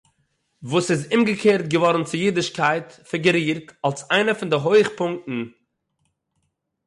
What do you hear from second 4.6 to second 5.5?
הויכפּונקטן